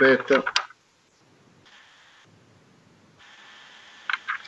[0.00, 0.42] aspetta.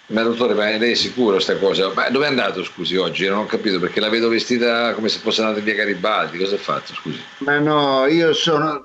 [0.07, 1.91] Ma dottore, ma lei è sicuro sta cosa?
[1.95, 3.27] Ma dove è andato, scusi, oggi?
[3.29, 6.39] Non ho capito perché la vedo vestita come se fosse andata via Garibaldi.
[6.39, 7.23] Cosa ha fatto, scusi?
[7.39, 8.83] Ma no, io sono...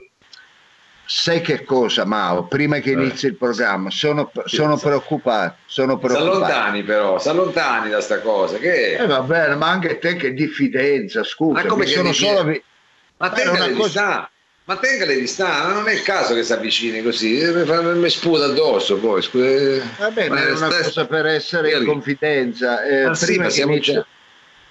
[1.10, 2.48] Sai che cosa, Mao?
[2.48, 2.94] Prima che Eh.
[2.94, 5.56] inizi il programma, sono, sono preoccupato.
[5.66, 6.36] Sono preoccupato.
[6.36, 8.58] allontani però, si allontani da sta cosa.
[8.58, 11.62] Che Eh, va bene, ma anche te che diffidenza, scusa.
[11.62, 12.42] Ma come sono diffidenza?
[12.44, 12.62] solo...
[13.18, 14.30] Ma tenga è una cosa-
[14.68, 17.82] Ma tenga le distanze, non è il caso che si avvicini così, eh, mi fa-
[17.82, 19.82] mi sputa addosso poi, scusa.
[19.98, 22.84] Va bene, Ma è una stai- cosa per essere in confidenza.
[22.84, 24.06] eh, Ma sì, prima ma che siamo inizi- già-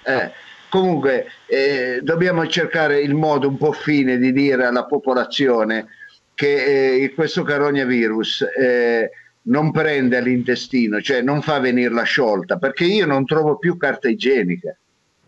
[0.02, 0.32] eh,
[0.68, 5.86] comunque, eh, dobbiamo cercare il modo un po' fine di dire alla popolazione
[6.34, 9.10] che eh, questo coronavirus eh,
[9.44, 14.08] non prende l'intestino, cioè non fa venire la sciolta, perché io non trovo più carta
[14.10, 14.76] igienica.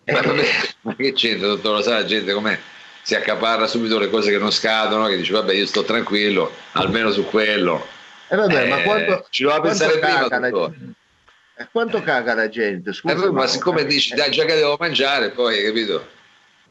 [0.05, 0.45] Ma, Eh, vabbè,
[0.83, 1.77] ma che c'entra, dottore?
[1.77, 2.59] Lo sa la gente com'è?
[3.09, 7.11] Si accaparra subito le cose che non scadono, che dice vabbè io sto tranquillo, almeno
[7.11, 7.87] su quello.
[8.29, 10.75] eh, vabbè, Eh, ma quanto, ci doveva pensare prima, caga la dottore.
[10.79, 10.93] gente?
[11.57, 12.93] Eh, Quanto caga la gente?
[12.93, 16.07] Scusa, Eh, ma siccome dici dai già che devo mangiare, poi hai capito?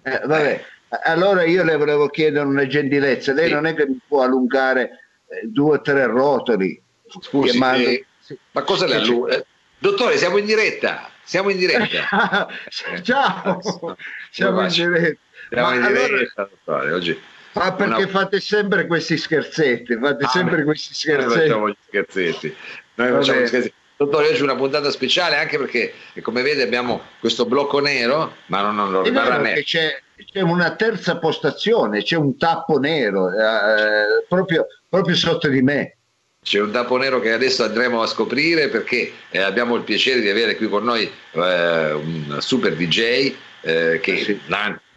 [0.03, 0.65] Eh, vabbè,
[1.05, 3.33] allora io le volevo chiedere una gentilezza.
[3.33, 3.53] Lei Sì.
[3.53, 4.81] non è che mi può allungare
[5.29, 6.79] eh, due o tre rotoli.
[7.19, 8.05] Scusi, che mando- eh.
[8.51, 9.37] Ma cosa le allunga?
[9.37, 9.45] Eh,
[9.79, 12.47] Dottore, siamo in diretta, siamo in diretta.
[13.01, 13.59] Ciao,
[14.43, 15.19] siamo in diretta.
[15.49, 17.19] Siamo Ma in allora- diretta, dottore, oggi.
[17.53, 19.97] Ma perché Una- fate sempre questi scherzetti?
[19.97, 21.39] Fate Ah, sempre beh, questi Noi scherzetti.
[21.47, 22.55] facciamo gli scherzetti.
[22.95, 23.73] Noi facciamo gli scherzetti.
[23.97, 28.75] Dottore, oggi una puntata speciale anche perché, come vede, abbiamo questo blocco nero, ma non,
[28.75, 29.61] non, È rimarrà nero.
[29.63, 29.99] c'è,
[30.31, 35.97] c'è una terza postazione, c'è un tappo nero eh, proprio, proprio sotto di me.
[36.43, 40.29] C'è un tappo nero che adesso andremo a scoprire perché eh, abbiamo il piacere di
[40.29, 43.33] avere qui con noi eh, un super DJ
[43.67, 44.39] eh, che, Eh sì.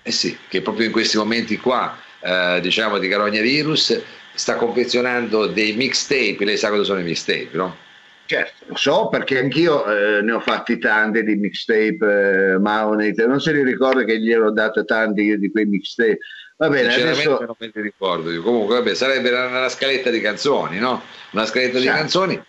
[0.02, 4.00] eh sì, che proprio in questi momenti qua, eh, diciamo di Carogna Virus,
[4.32, 6.44] sta confezionando dei mixtape.
[6.44, 7.76] Lei sa cosa sono i mixtape, no?
[8.26, 13.40] Certo, lo so perché anch'io eh, ne ho fatti tanti di mixtape, eh, Maonite, non
[13.40, 16.18] se li ricorda che gli ero dato tanti io di quei mixtape.
[16.56, 18.42] Va bene, Sinceramente adesso non me li ricordo io.
[18.42, 21.02] Comunque, vabbè, sarebbe una, scaletta di canzoni, no?
[21.32, 21.98] Una scaletta di Certo.
[21.98, 22.40] canzoni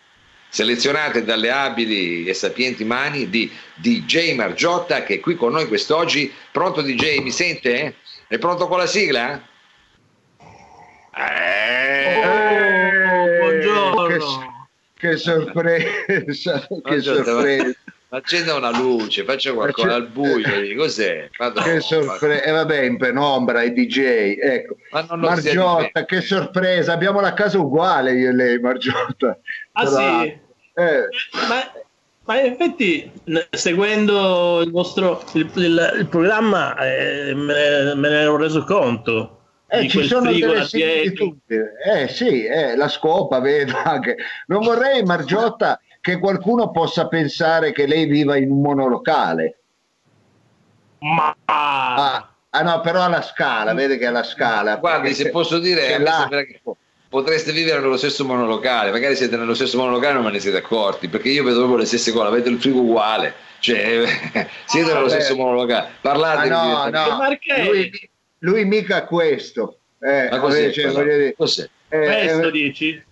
[0.52, 6.32] selezionate dalle abili e sapienti mani di DJ Margiotta che è qui con noi quest'oggi.
[6.52, 7.96] Pronto DJ, mi sente?
[8.28, 9.42] È pronto con la sigla?
[11.16, 14.68] Eh, Eh, buongiorno.
[14.94, 16.34] Che, che sorpresa, che
[17.02, 17.74] sorpresa,
[18.18, 21.30] accenda una luce, faccia qualcosa al buio, cos'è?
[21.38, 22.44] Madonna, che sorpresa.
[22.44, 24.76] E vabbè, in penombra, i DJ, ecco.
[24.92, 29.38] Ma non lo sia Margiotta, che sorpresa, abbiamo la casa uguale io e lei, Margiotta.
[29.74, 30.40] Ah Tra- sì?
[30.74, 31.08] Eh,
[31.48, 31.72] Ma,
[32.26, 33.12] ma in effetti,
[33.50, 39.38] seguendo il vostro il, il- il programma, eh, me, ne, me ne ero reso conto.
[39.68, 41.64] Eh, ci sono delle similitudini.
[41.94, 44.18] Eh sì, eh, la scopa vedo anche.
[44.48, 49.60] Non vorrei, Margiotta, che qualcuno possa pensare che lei viva in un monolocale.
[51.00, 54.78] Ma Ah, ah, no, però alla scala, vede che alla scala.
[54.78, 56.62] Guardi, se posso dire, là- che
[57.10, 61.10] potreste vivere nello stesso monolocale, magari siete nello stesso monolocale non ve ne siete accorti,
[61.10, 64.04] perché io vedo proprio le stesse cose, avete il frigo uguale, cioè
[64.66, 65.20] siete nello vabbè.
[65.20, 68.10] stesso monolocale, parlate Ah, no, di- no, lui,
[68.40, 69.80] lui mica questo.
[70.00, 70.62] Eh, Ma cos'è?
[70.62, 71.70] invece, Cos'è?
[71.90, 73.04] eh, questo eh, dici?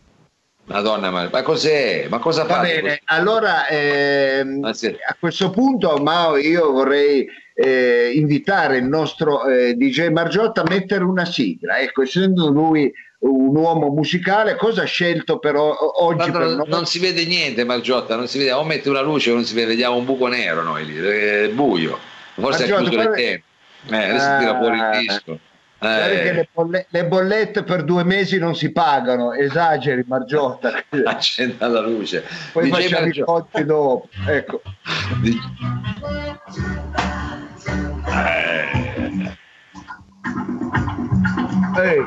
[0.70, 2.06] Madonna, ma, ma cos'è?
[2.10, 4.86] Ma cosa Va bene, allora ehm, Ah, sì.
[4.88, 11.04] a questo punto Mao io vorrei eh, invitare il nostro eh, DJ Margiotta a mettere
[11.04, 12.92] una sigla, ecco, essendo lui
[13.22, 18.16] un uomo musicale, cosa ha scelto però oggi per non, non si vede niente, Margiotta,
[18.16, 20.62] non si vede, o mette una luce o non si vede, vediamo un buco nero
[20.62, 21.98] noi lì, è buio,
[22.36, 23.44] forse Margiotta, chiuso le guarda- tende,
[23.90, 24.98] eh, adesso tira fuori il Ah.
[25.00, 25.40] disco.
[25.82, 31.80] Eh, le, bolle- le bollette per due mesi non si pagano, esageri Margiotta, accenda la
[31.80, 32.24] luce.
[32.52, 33.32] poi DJ facciamo i Margiotta.
[33.32, 34.62] conti dopo, ecco.
[35.22, 35.40] Di-
[38.12, 39.36] Eh,
[41.82, 42.04] Ehi.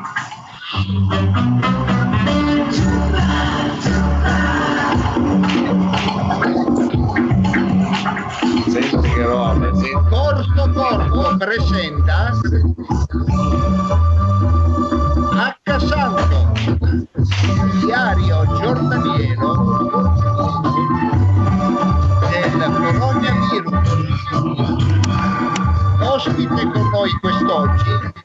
[9.33, 9.93] Roba, senti.
[10.09, 12.33] Corso Corso presenta
[15.33, 16.53] H Santo,
[17.81, 19.49] diario giornaliero
[22.29, 23.81] del coronavirus.
[26.01, 28.22] Ospite con noi quest'oggi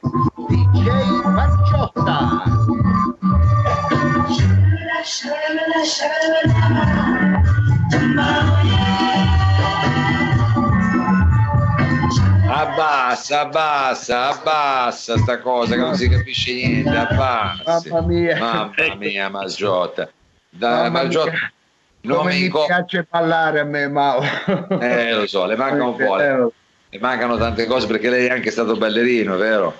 [12.81, 17.81] abbassa, abbassa, abbassa sta cosa che non si capisce niente, abbassa.
[17.89, 18.37] Mamma mia.
[18.37, 20.09] Mamma mia, Margiotta.
[20.49, 21.51] Da, Margiotta.
[22.01, 24.21] Non Come mi inco- piace ballare a me, Mao.
[24.79, 26.15] Eh, lo so, le manca un po'.
[26.15, 26.49] Le,
[26.89, 29.75] le mancano tante cose perché lei è anche stato ballerino, vero?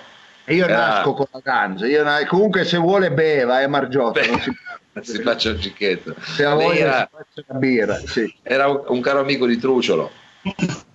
[0.46, 1.86] Io Era- nasco con la danza.
[1.86, 4.20] Io na- comunque se vuole beva, è Margiotta.
[4.20, 4.52] Beh, non si-
[5.16, 6.14] si faccia un cicchetto.
[6.20, 7.94] se Lei voglia era, si faccia la birra.
[8.04, 8.34] Sì.
[8.42, 10.10] era un, un caro amico di Truciolo.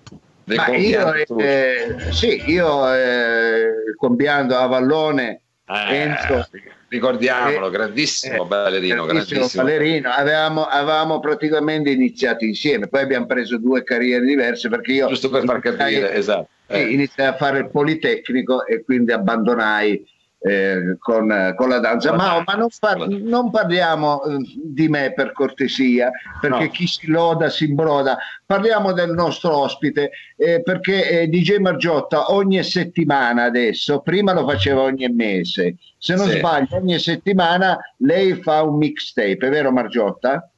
[0.45, 6.45] Io, eh, sì, io eh, compiando a Vallone Eh, Enzo
[6.89, 9.63] ricordiamolo, eh, grandissimo ballerino, grandissimo grandissimo.
[9.63, 15.29] ballerino, avevamo, avevamo praticamente iniziato insieme, poi abbiamo preso due carriere diverse perché io Giusto
[15.29, 16.49] per far capire, esatto.
[16.67, 20.05] sì, iniziai a fare il Politecnico e quindi abbandonai
[20.45, 22.13] eh, con, con la danza.
[22.13, 26.11] Ma, ma non, par- non parliamo eh, di me per cortesia,
[26.41, 26.69] perché No.
[26.69, 28.17] chi si loda si imbroda.
[28.45, 34.81] Parliamo del nostro ospite, eh, perché eh, DJ Margiotta ogni settimana adesso, prima lo faceva
[34.81, 36.37] ogni mese, se non Sì.
[36.39, 40.49] sbaglio ogni settimana lei fa un mixtape, è vero Margiotta?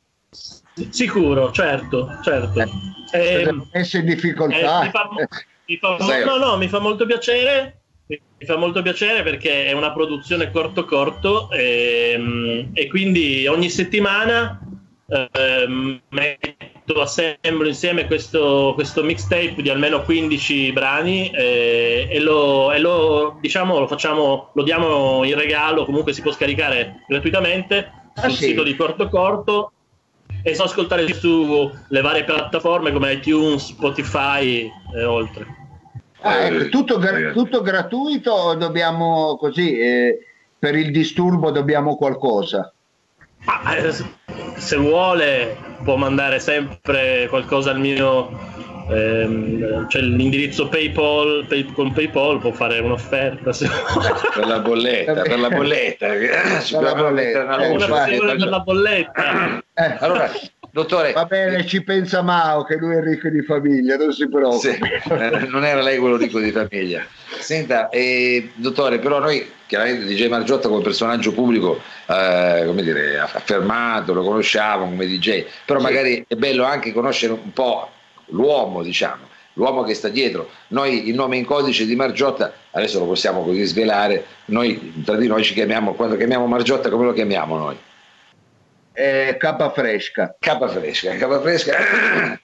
[0.89, 2.59] Sicuro, certo, certo.
[2.59, 2.67] Eh,
[3.43, 4.81] Eh, messi in difficoltà.
[4.81, 5.09] eh, mi fa,
[5.67, 7.81] mi fa- no, no, mi fa molto piacere.
[8.07, 14.59] Mi fa molto piacere perché è una produzione corto corto ehm, e, quindi ogni settimana
[15.07, 22.79] ehm, metto, assemblo insieme questo, questo mixtape di almeno 15 brani eh, e, lo, e
[22.79, 28.37] lo, diciamo, lo facciamo, lo diamo in regalo, comunque si può scaricare gratuitamente Ah, sul
[28.37, 28.45] sì?
[28.45, 29.71] sito di Corto Corto
[30.41, 35.63] e so ascoltare sulle varie piattaforme come iTunes, Spotify e oltre.
[36.25, 40.19] Ah, ecco, tutto, gra- tutto gratuito o dobbiamo così, eh,
[40.57, 42.73] per il disturbo dobbiamo qualcosa?
[43.45, 48.29] Ah, eh, se- vuole può mandare sempre qualcosa al mio
[48.89, 53.67] ehm, c'è l'indirizzo PayPal, pay- con PayPal può fare un'offerta se
[54.33, 56.07] per la bolletta, per la bolletta.
[56.07, 59.63] Per la bolletta, una eh, per la bolletta.
[59.73, 60.29] Eh, Allora,
[60.75, 64.59] dottore, va bene, ci pensa Mao che lui è ricco di famiglia, non si preoccupi.
[64.59, 64.79] sì,
[65.09, 67.05] eh, non era lei quello ricco di famiglia.
[67.39, 74.13] Senta, eh, dottore, però noi chiaramente DJ Margiotta come personaggio pubblico, eh, come dire, affermato,
[74.13, 75.85] lo conosciamo come DJ, però Sì.
[75.85, 77.89] magari è bello anche conoscere un po'
[78.27, 80.49] l'uomo, diciamo, l'uomo che sta dietro.
[80.67, 85.27] Noi il nome in codice di Margiotta, adesso lo possiamo così svelare, noi tra di
[85.27, 87.77] noi ci chiamiamo, quando chiamiamo Margiotta come lo chiamiamo noi?
[88.95, 90.35] Eh, capa fresca.
[90.39, 91.73] Capa fresca, capa fresca.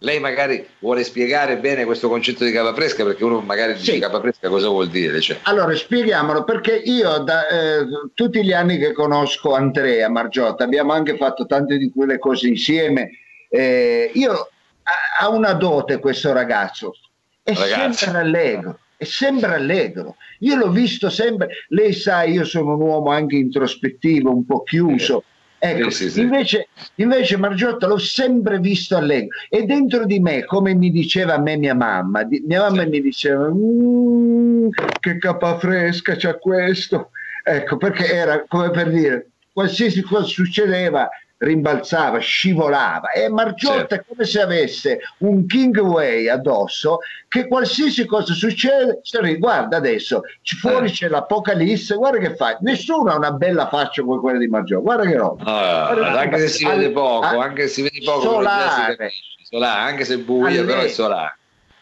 [0.00, 3.98] lei magari vuole spiegare bene questo concetto di capa fresca perché uno magari dice Sì.
[3.98, 5.20] capa fresca cosa vuol dire?
[5.20, 7.84] Cioè, Allora, spieghiamolo, perché io da eh,
[8.14, 13.10] tutti gli anni che conosco Andrea Margiotta, abbiamo anche fatto tante di quelle cose insieme,
[13.50, 16.94] eh, io ha, ha una dote questo ragazzo,
[17.42, 18.04] è Ragazzo.
[18.04, 20.16] sempre allegro, è sempre allegro.
[20.40, 25.24] Io l'ho visto sempre, lei sa, io sono un uomo anche introspettivo, un po' chiuso.
[25.60, 26.20] Ecco, Sì, sì.
[26.20, 29.36] Invece, invece Margiotta l'ho sempre visto allegro.
[29.48, 33.00] E dentro di me, come mi diceva a me mia mamma, di- mia mamma mi
[33.00, 34.68] diceva "Mm,
[35.00, 37.10] che capa fresca c'ha questo,
[37.42, 41.08] ecco perché era come per dire qualsiasi cosa succedeva
[41.38, 43.94] rimbalzava, scivolava e Margiotta Certo.
[43.94, 46.98] è come se avesse un King Way addosso
[47.28, 50.22] che qualsiasi cosa succede, sorri- guarda adesso
[50.58, 50.90] fuori Eh.
[50.90, 55.04] c'è l'apocalisse, guarda che fa, nessuno ha una bella faccia come quella di Margiotta, guarda
[55.04, 55.44] che roba.
[55.44, 59.10] ah, Guarda, anche se si vede al- poco, al- anche se si vede poco, solare.
[59.48, 61.36] Solare, anche se è Alle- però è solare.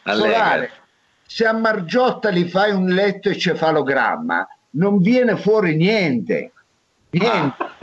[0.04, 0.70] Solare.
[1.26, 6.52] Se a Margiotta gli fai un letto encefalogramma, non viene fuori niente.
[7.10, 7.62] Niente.
[7.62, 7.74] Ah,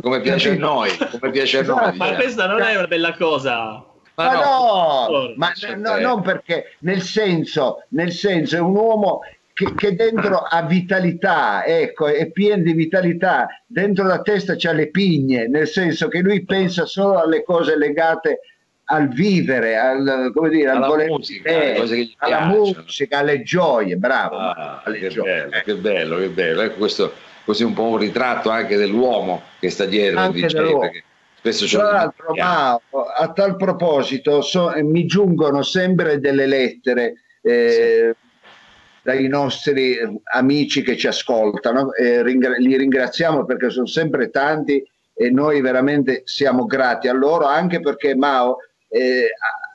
[0.00, 1.76] come piace a noi, come piace a noi.
[1.76, 1.96] Esatto.
[1.96, 2.22] Ma diciamo.
[2.22, 3.84] questa non è una bella cosa.
[4.14, 5.32] Ma no, no.
[5.36, 9.20] ma no, non perché nel senso, nel senso è un uomo
[9.54, 14.90] che, che dentro ha vitalità, ecco, è pieno di vitalità, dentro la testa c'ha le
[14.90, 18.40] pigne, nel senso che lui pensa solo alle cose legate
[18.84, 22.46] al vivere, al, come dire, al Alla voler musica, vivere, alle cose che gli alla
[22.46, 24.36] musica, alle gioie, bravo.
[24.36, 25.46] Ah, alle che gioie.
[25.46, 26.60] bello, che bello, che bello.
[26.62, 27.12] Ecco questo
[27.44, 32.34] così un po' un ritratto anche dell'uomo che sta dietro Anche DJ, Tra l'altro.
[32.34, 32.80] Mao,
[33.16, 38.14] a tal proposito, so- mi giungono sempre delle lettere eh,
[39.02, 44.82] dai nostri eh, amici che ci ascoltano, eh, ringra- li ringraziamo perché sono sempre tanti
[45.14, 48.58] e noi veramente siamo grati a loro, anche perché Mao
[48.88, 49.30] eh,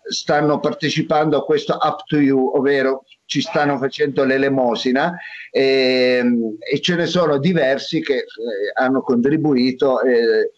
[0.09, 5.15] stanno partecipando a questo Up to You, ovvero ci stanno facendo l'elemosina
[5.51, 6.23] e,
[6.71, 8.25] e ce ne sono diversi che eh,
[8.73, 10.01] hanno contribuito.
[10.01, 10.51] eh,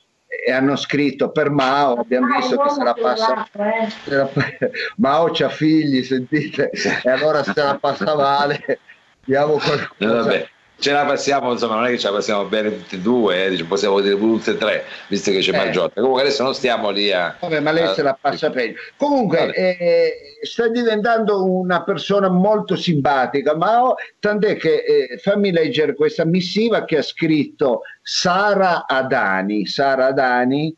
[0.46, 4.72] e hanno scritto per Mao, abbiamo ah, visto che se la passa eh.
[4.98, 8.80] Mao c'ha figli, sentite, e allora se la passa male,
[9.26, 10.34] diamo qualcosa.
[10.34, 10.50] Eh,
[10.80, 13.64] ce la passiamo, insomma, non è che ce la passiamo bene tutti e due, eh,
[13.66, 15.58] possiamo dire tutte e tre, visto che c'è eh.
[15.58, 16.00] Margiotta.
[16.00, 17.36] Comunque adesso non stiamo lì a.
[17.40, 17.94] Vabbè, ma lei a...
[17.94, 18.80] se la passa peggio.
[18.96, 26.26] Comunque eh, sta diventando una persona molto simpatica, Mao, tant'è che eh, fammi leggere questa
[26.26, 29.66] missiva che ha scritto Sara Adani.
[29.66, 30.74] Sara Adani.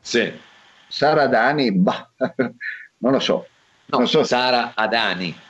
[0.00, 0.32] Sì.
[0.88, 2.10] Sara Adani, bah,
[2.98, 3.46] non lo so.
[3.86, 4.24] No, non so.
[4.24, 5.44] Sara Adani.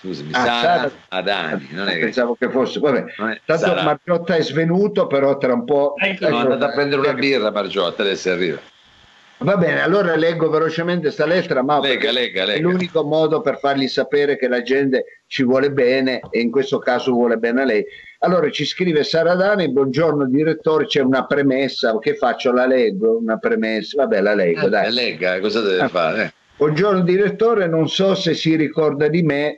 [0.00, 1.68] Scusami, ah, Sara, Sara Adani.
[1.72, 2.78] Non è Pensavo che, che fosse.
[2.78, 3.04] Vabbè,
[3.44, 3.82] tanto Sara...
[3.82, 5.94] Margiotta è svenuto, però tra un po'.
[5.96, 8.60] Ecco, ecco, è andata a prendere una birra Margiotta, adesso arriva.
[9.40, 12.58] Va bene, allora leggo velocemente questa lettera, ma lega, lega, lega.
[12.58, 16.78] è l'unico modo per fargli sapere che la gente ci vuole bene e in questo
[16.78, 17.84] caso vuole bene a lei.
[18.20, 22.50] Allora ci scrive Sara Dani, buongiorno direttore, c'è una premessa, che faccio?
[22.50, 23.16] La leggo?
[23.16, 24.02] Una premessa?
[24.02, 24.84] Vabbè, la leggo, eh, dai.
[24.84, 25.88] La legga, cosa deve ah.
[25.88, 26.32] fare?
[26.56, 29.56] Buongiorno direttore, non so se si ricorda di me,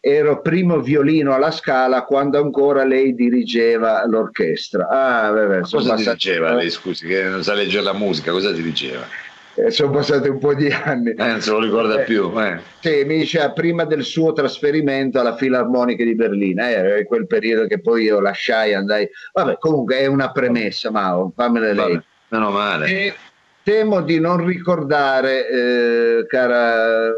[0.00, 4.88] ero primo violino alla Scala quando ancora lei dirigeva l'orchestra.
[4.88, 6.02] Ah, vabbè, cosa passati...
[6.02, 9.06] dirigeva lei, scusi, che non sa leggere la musica, cosa dirigeva?
[9.54, 11.10] Eh, sono passati un po' di anni.
[11.10, 12.32] Eh, non se lo ricorda eh, più.
[12.40, 12.60] Eh.
[12.80, 17.66] Sì, mi diceva prima del suo trasferimento alla Filarmonica di Berlino, eh, era quel periodo
[17.66, 19.06] che poi io lasciai, andai.
[19.34, 21.92] Vabbè, comunque è una premessa, Mao, fammela lei.
[21.92, 22.86] Vabbè, meno male.
[22.86, 23.14] E
[23.62, 27.12] temo di non ricordare, eh, cara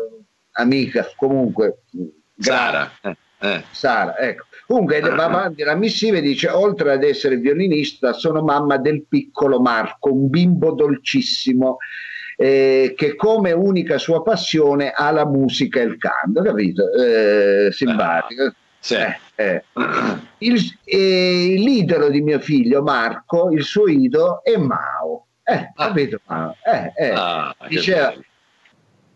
[0.54, 1.82] amica, comunque
[2.42, 2.90] Sara.
[3.00, 3.62] Eh, eh.
[3.70, 4.46] Sara, ecco.
[4.66, 9.60] Comunque va avanti la missiva e dice oltre ad essere violinista sono mamma del piccolo
[9.60, 11.78] Marco, un bimbo dolcissimo
[12.36, 16.92] eh, che come unica sua passione ha la musica e il canto, capito?
[16.92, 18.44] Eh, simpatico.
[18.44, 18.96] Ah, sì.
[18.96, 19.64] Eh, eh.
[20.38, 25.26] il, l'idolo di mio figlio Marco, il suo idolo è Mao.
[25.44, 25.86] Eh, ah.
[25.86, 26.20] capito?
[26.26, 26.56] Mao?
[27.14, 28.12] Ah, Diceva,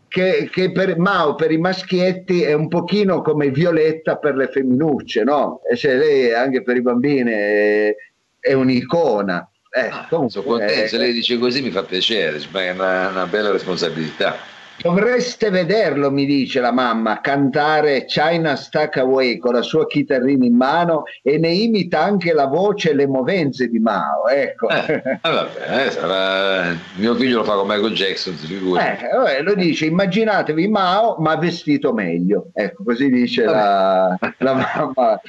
[0.08, 5.22] che, che, per Mao per i maschietti è un pochino come Violetta per le femminucce,
[5.22, 5.60] no?
[5.70, 7.94] E cioè lei anche per i bambini è,
[8.38, 9.48] è un'icona.
[9.70, 13.50] Eh, ah, sono contento, se lei dice così mi fa piacere, è una, una bella
[13.50, 14.36] responsabilità.
[14.78, 20.54] Dovreste vederlo, mi dice la mamma, cantare China Stack Away con la sua chitarrina in
[20.54, 24.28] mano e ne imita anche la voce e le movenze di Mao.
[24.28, 24.68] Ecco.
[24.68, 26.76] Eh, eh vabbè, eh, sarà...
[26.96, 31.92] Mio figlio lo fa con Michael Jackson, si eh, lo dice, immaginatevi Mao ma vestito
[31.92, 32.50] meglio.
[32.52, 35.20] Ecco, così dice la, la, mamma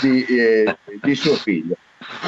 [0.00, 1.76] di, eh, di suo figlio.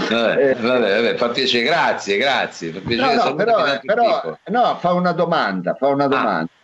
[0.09, 2.73] Vabbè, vabbè, vabbè, fa piacere, grazie, grazie.
[2.73, 6.09] Fa piacere no, no, però, però no, fa una domanda, fa una ah.
[6.09, 6.51] domanda.
[6.53, 6.58] Ah.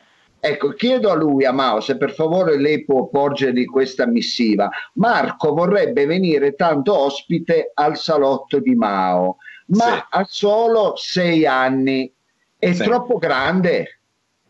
[0.46, 4.68] Ecco, chiedo a lui, a Mao, se per favore lei può porgergli questa missiva.
[4.96, 10.02] Marco vorrebbe venire tanto ospite al salotto di Mao, ma sì.
[10.10, 12.12] ha solo sei anni.
[12.58, 12.82] È sì.
[12.82, 14.00] troppo grande?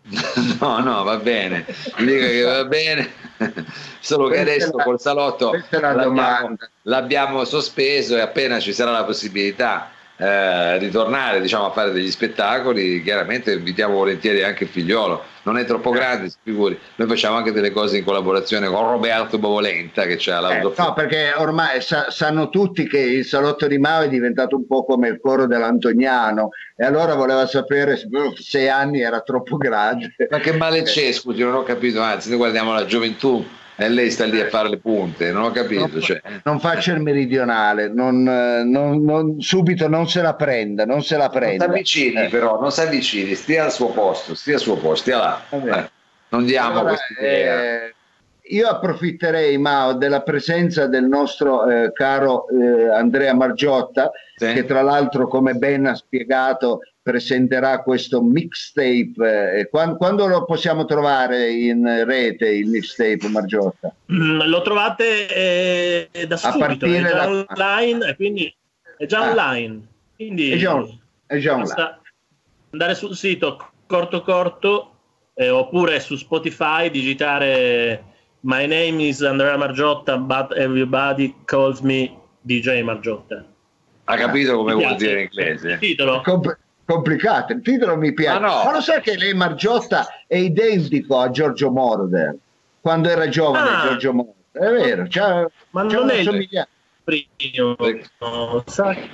[0.58, 1.64] No, no, va bene.
[1.98, 3.10] Dico che va bene.
[4.00, 9.90] Solo che adesso la, col salotto l'abbiamo, l'abbiamo sospeso e appena ci sarà la possibilità
[10.16, 15.22] eh, ritornare diciamo, a fare degli spettacoli, chiaramente invitiamo volentieri anche il figliolo.
[15.42, 16.78] Non è troppo grande, si figuri.
[16.94, 20.72] Noi facciamo anche delle cose in collaborazione con Roberto Bovolenta che c'ha l'auto.
[20.72, 24.66] Eh, no, perché ormai sa- sanno tutti che il salotto di Mao è diventato un
[24.66, 28.08] po' come il coro dell'Antoniano e allora voleva sapere se
[28.40, 30.14] sei anni era troppo grande.
[30.30, 33.44] Ma che male c'è, scusi, non ho capito, anzi noi guardiamo la gioventù
[33.76, 35.88] e lei sta lì a fare le punte, non ho capito.
[35.88, 36.20] Non, cioè.
[36.44, 41.28] non faccia il meridionale, non, non, non, subito non se la prenda, non se la
[41.28, 41.66] prenda.
[41.66, 42.28] Non si avvicini eh.
[42.28, 45.42] però, non si avvicini, stia al suo posto, stia al suo posto, stia là.
[45.50, 45.90] Eh,
[46.28, 47.62] non diamo allora, questa idea.
[47.62, 47.94] Eh,
[48.48, 54.52] io approfitterei, Mao, della presenza del nostro eh, caro eh, Andrea Margiotta, sì.
[54.52, 59.58] che tra l'altro, come ben ha spiegato, presenterà questo mixtape.
[59.58, 63.94] Eh, quando, quando, lo possiamo trovare in rete il mixtape Margiotta?
[64.10, 67.28] Mm, lo trovate eh, da subito, è già da...
[67.28, 68.56] online, e quindi
[68.96, 69.30] è già ah.
[69.30, 69.86] online.
[70.16, 70.82] Quindi è già,
[71.26, 72.00] è già online.
[72.70, 74.94] Andare sul sito corto corto
[75.34, 78.02] eh, oppure su Spotify digitare
[78.40, 83.44] My name is Andrea Margiotta, but everybody calls me DJ Margiotta.
[84.04, 85.70] Ha capito come vuol dire in inglese?
[85.72, 86.20] Il titolo?
[86.22, 88.40] Com- complicato, il titolo mi piace.
[88.40, 88.64] Ma, no.
[88.64, 92.36] Ma lo sai che lei Margiotta è identico a Giorgio Moroder
[92.80, 93.86] quando era giovane ah.
[93.88, 94.34] Giorgio Moroder.
[94.52, 96.68] È vero, c'ha, ma c'ha non è il
[97.02, 97.76] primo,
[98.66, 99.10] sai?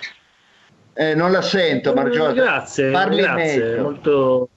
[0.93, 2.33] Eh, non la sento, Margiotta.
[2.33, 4.49] Grazie, Parli grazie, molto...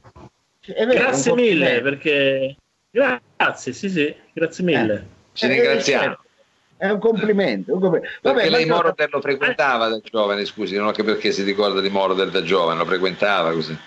[0.66, 2.56] Vero, grazie mille perché...
[2.90, 4.94] Grazie, sì, sì, grazie mille.
[4.94, 5.04] Eh,
[5.34, 6.23] ci ringraziamo.
[6.78, 7.74] È un complimento.
[7.74, 8.20] Un complimento.
[8.22, 11.82] Vabbè, perché lei Moroder lo frequentava da giovane, scusi, non ho capito perché si ricorda
[11.82, 13.78] di Moroder da giovane, lo frequentava così.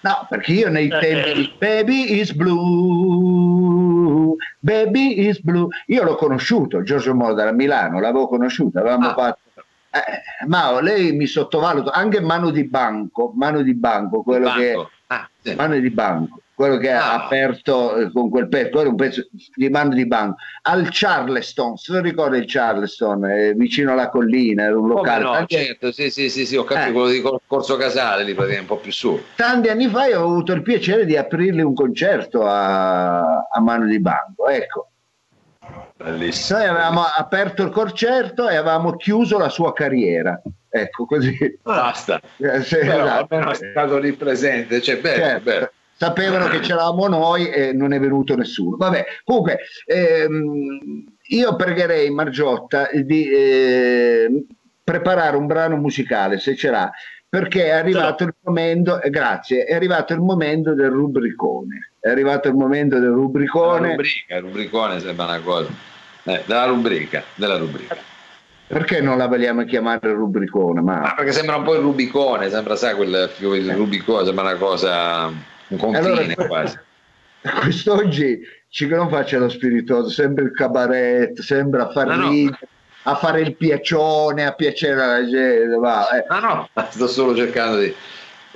[0.00, 6.14] No, perché io nei eh, tempi di Baby is Blue, Baby is Blue, io l'ho
[6.14, 9.14] conosciuto, Giorgio Moroder a Milano, l'avevo conosciuto, avevamo ah.
[9.14, 9.40] fatto
[9.94, 14.60] eh, Mao, lei mi sottovaluta anche mano di banco, mano di banco, quello banco.
[14.60, 15.54] che ah, sì.
[15.54, 17.12] mano di banco, quello che ah.
[17.12, 20.36] ha aperto eh, con quel pezzo, quello è un pezzo di mano di banco.
[20.62, 25.22] Al Charleston, se non ricorda il Charleston, eh, vicino alla collina, era un locale.
[25.22, 25.64] no, anche...
[25.64, 26.92] certo, sì, sì, sì, sì, ho capito eh.
[26.92, 29.20] quello di Corso Casale, lì praticamente un po' più su.
[29.34, 33.86] Tanti anni fa io ho avuto il piacere di aprirle un concerto a, a mano
[33.86, 34.88] di banco, ecco.
[35.96, 36.58] Bellissimo.
[36.58, 40.40] Noi avevamo aperto il concerto e avevamo chiuso la sua carriera.
[40.68, 41.58] Ecco così.
[41.62, 42.20] Basta.
[42.36, 43.34] Eh, sì, Però, esatto.
[43.34, 44.82] almeno è stato lì presente.
[44.82, 45.44] Cioè, bello, certo.
[45.44, 45.70] bello.
[45.96, 48.76] Sapevano che c'eravamo noi e non è venuto nessuno.
[48.76, 54.44] Vabbè, comunque, ehm, io pregherei Margiotta di eh,
[54.82, 56.90] preparare un brano musicale, se ce l'ha,
[57.28, 61.92] perché è arrivato il momento, eh, grazie, è arrivato il momento del rubricone.
[61.98, 63.80] È arrivato il momento del rubricone.
[63.80, 65.68] La rubrica, il rubricone sembra una cosa.
[66.24, 67.96] Eh, della rubrica, della rubrica.
[68.66, 70.80] Perché non la vogliamo chiamare rubricone?
[70.80, 71.02] Ma...
[71.02, 75.30] Ah, perché sembra un po' il Rubicone, sembra, sai, quel, il Rubicone, sembra una cosa,
[75.74, 76.78] un confine allora, quasi.
[77.60, 83.12] Quest'oggi ci che non faccia lo spiritoso, sembra il cabaret, sembra far no, ridere, no.
[83.12, 85.76] a fare il piacione, a piacere alla gente.
[85.76, 86.24] Va, eh.
[86.28, 87.94] No, no, sto solo cercando di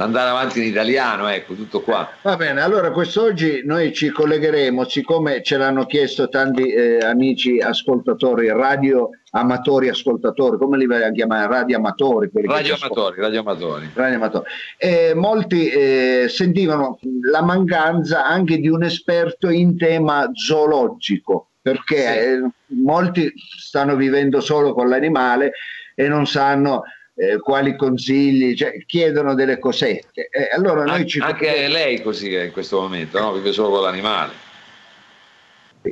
[0.05, 2.09] andare avanti in italiano, ecco, tutto qua.
[2.23, 8.49] Va bene, allora quest'oggi noi ci collegheremo, siccome ce l'hanno chiesto tanti eh, amici ascoltatori,
[8.49, 11.47] radio amatori ascoltatori, come li vogliamo chiamare?
[11.49, 12.31] Radio amatori.
[12.47, 13.91] Radio amatori, radio amatori.
[13.93, 14.45] Radio amatori.
[14.77, 16.99] Eh, molti eh, sentivano
[17.31, 22.19] la mancanza anche di un esperto in tema zoologico, perché sì.
[22.19, 22.51] Eh,
[22.85, 25.53] molti stanno vivendo solo con l'animale
[25.95, 26.85] e non sanno
[27.19, 30.29] eh, quali consigli, cioè, chiedono delle cosette.
[30.31, 33.33] Eh, allora noi An- ci anche lei così è in questo momento, no?
[33.33, 34.33] vive solo con l'animale.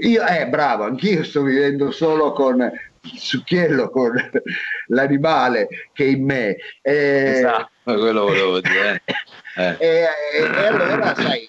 [0.00, 4.12] Io, eh, bravo, anch'io sto vivendo solo con il succhiello, con
[4.88, 6.56] l'animale che è in me.
[6.80, 9.02] Eh, esatto, quello volevo dire.
[9.06, 9.14] Eh.
[9.56, 11.48] E, e allora, sai,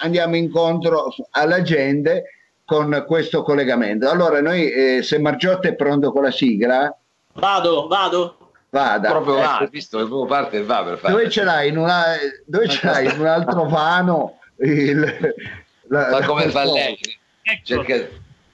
[0.00, 2.24] andiamo incontro alla gente
[2.66, 4.10] con questo collegamento.
[4.10, 6.94] Allora, noi, eh, se Margiotta è pronto con la sigla...
[7.32, 8.35] Vado, vado.
[8.76, 9.08] Vada.
[9.08, 9.46] Proprio ecco.
[9.46, 11.12] va, visto che proprio parte e va per fare.
[11.14, 11.68] Dove ce l'hai?
[11.70, 12.04] In, una,
[12.44, 13.06] dove ce l'hai?
[13.06, 14.38] In un altro vano?
[14.58, 15.34] Il,
[15.88, 16.98] la, Ma come fa lei?
[17.62, 18.06] Cerca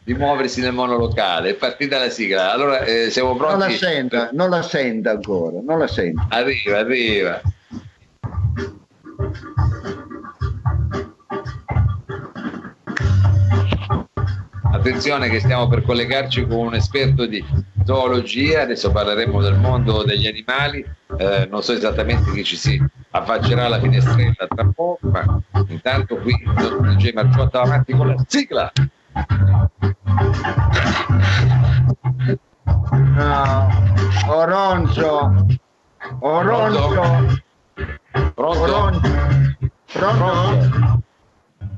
[0.04, 2.52] di muoversi nel monolocale, è partita la sigla.
[2.52, 3.58] Allora eh, siamo pronti.
[3.58, 6.26] Non la senta, non la senta ancora, non la senta.
[6.28, 7.40] Arriva, arriva.
[14.72, 17.44] Attenzione che stiamo per collegarci con un esperto di
[17.84, 20.84] zoologia, adesso parleremo del mondo degli animali,
[21.18, 26.32] eh, non so esattamente chi ci si affaccerà alla finestrella tra poco, ma intanto qui
[26.32, 28.72] il DJ Marciotta avanti con la sigla.
[32.64, 33.68] No,
[34.28, 35.46] Oronzo,
[36.20, 36.88] Oronzo,
[38.34, 38.70] pronto?
[38.72, 39.00] Pronto?
[39.92, 41.02] pronto?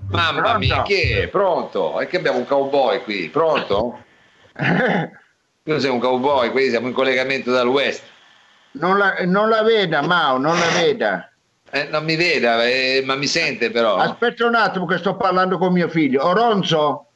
[0.09, 1.29] Mamma mia, che è?
[1.29, 1.99] Pronto?
[1.99, 3.99] È che abbiamo un cowboy qui, pronto?
[5.67, 8.03] Tu sei un cowboy, qui siamo in collegamento dal West.
[8.73, 11.33] Non la, non la veda, Mao, non la veda.
[11.71, 13.97] Eh, non mi veda, eh, ma mi sente però.
[13.97, 16.23] Aspetta un attimo che sto parlando con mio figlio.
[16.23, 17.07] Oronzo,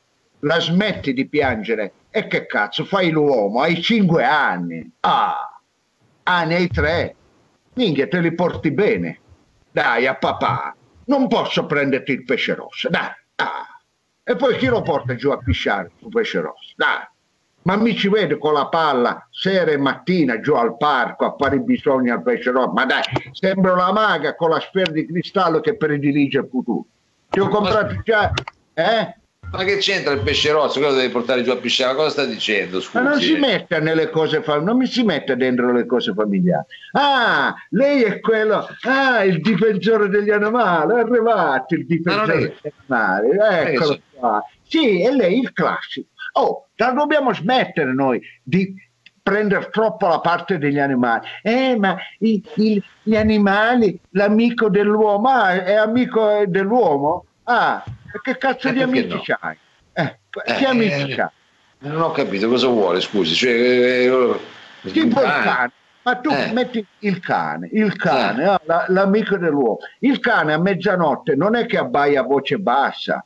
[0.41, 1.93] la smetti di piangere.
[2.09, 4.93] E che cazzo, fai l'uomo, hai cinque anni.
[5.01, 5.61] Ah,
[6.23, 7.15] ah, ne hai tre.
[7.75, 9.21] Minchia, te li porti bene.
[9.71, 13.11] Dai, a papà, non posso prenderti il pesce rosso, dai.
[13.37, 13.79] Ah.
[14.25, 16.73] E poi chi lo porta giù a pisciare il pesce rosso?
[16.77, 17.07] Dai
[17.69, 21.57] ma mi ci vede con la palla sera e mattina giù al parco a fare
[21.57, 22.73] i bisogni al pesce rosso.
[22.73, 23.03] Ma dai,
[23.33, 26.87] sembra una maga con la sfera di cristallo che predilige il futuro.
[27.29, 28.33] Ti ho comprato già,
[28.73, 29.17] eh?
[29.51, 30.79] Ma che c'entra il pesce rosso?
[30.79, 31.95] Quello devi portare giù a pisciare?
[31.95, 32.81] Cosa sta dicendo?
[32.81, 33.03] Scusi.
[33.03, 36.65] Ma non si mette nelle cose familiari, non mi si mette dentro le cose familiari.
[36.93, 43.29] Ah, lei è quello, ah, il difensore degli animali, è arrivato il difensore degli animali,
[43.73, 44.43] eccolo qua.
[44.67, 46.09] Sì, e lei il classico.
[46.39, 48.73] Oh, la dobbiamo smettere noi di
[49.21, 51.27] prendere troppo la parte degli animali.
[51.43, 57.25] Eh, ma i, i, gli animali, l'amico dell'uomo, ah, è amico dell'uomo?
[57.45, 57.85] Ah,
[58.23, 59.21] che cazzo eh, di amici no?
[59.23, 59.57] c'hai?
[59.93, 61.29] Eh, che eh, amici c'hai?
[61.81, 63.35] Non ho capito cosa vuole, scusi.
[63.35, 64.07] Cioè, eh,
[64.83, 65.73] eh tipo il cane.
[66.03, 66.53] Ma tu eh.
[66.53, 69.79] metti il cane, il cane, ah, la, l'amico dell'uomo.
[69.99, 73.23] Il cane a mezzanotte non è che abbaia a voce bassa,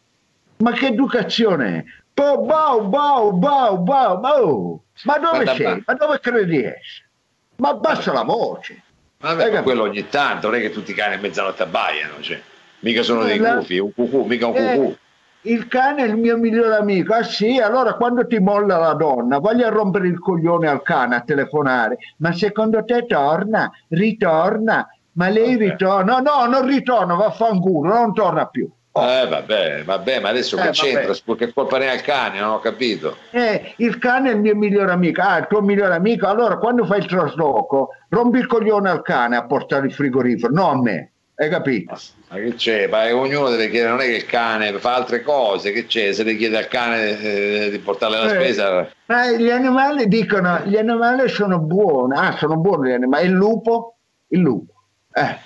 [0.57, 1.85] ma che educazione è?
[2.13, 4.83] Tipo bow, bow, bow, bow, bow.
[5.05, 5.83] Ma dove Guarda, sei?
[5.87, 7.11] Ma dove credi di essere?
[7.57, 8.83] Ma abbassa la voce.
[9.19, 12.41] Vabbè, ma quello ogni tanto, non è che tutti i cani a mezzanotte abbaiano, cioè.
[12.81, 13.57] mica sono dei la...
[13.57, 14.83] gufi, un cucù, mica un cucù.
[14.91, 14.99] Eh,
[15.45, 17.15] il cane è il mio migliore amico.
[17.15, 21.21] Ah sì, allora quando ti molla la donna, voglio rompere il coglione al cane a
[21.21, 21.99] telefonare.
[22.19, 23.71] Ma secondo te torna?
[23.89, 24.89] Ritorna?
[25.15, 25.69] Ma lei okay.
[25.71, 26.19] ritorna?
[26.19, 28.69] No, no, non ritorna, vaffanculo, non torna più.
[28.95, 31.15] Eh vabbè, vabbè, ma adesso eh, che c'entra?
[31.35, 32.41] Che colpa ne ha il cane?
[32.41, 33.17] Non ho capito.
[33.31, 35.23] Eh, il cane è il mio migliore amico.
[35.23, 36.27] Ah, il tuo migliore amico?
[36.27, 40.71] Allora quando fai il trasloco, rompi il coglione al cane a portare il frigorifero, non
[40.71, 41.13] a me.
[41.35, 41.99] Hai capito?
[42.29, 42.87] Ma che c'è?
[42.87, 46.13] Ma ognuno deve chiedere, non è che il cane fa altre cose, che c'è?
[46.13, 48.89] Se le chiede al cane eh, di portarle la eh, spesa.
[49.07, 53.97] Ma gli animali dicono, gli animali sono buoni, ah sono buoni gli animali, il lupo?
[54.29, 54.75] Il lupo,
[55.13, 55.37] eh,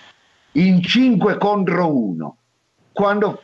[0.61, 2.37] in 5 contro 1,
[2.97, 3.43] quando,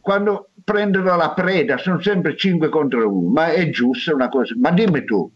[0.00, 4.70] quando prendono la preda sono sempre 5 contro 1, ma è giusto una cosa, ma
[4.70, 5.30] dimmi tu,